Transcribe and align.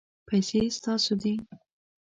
پیسې 0.27 0.59
ستاسو 0.77 1.13
دي 1.21 1.33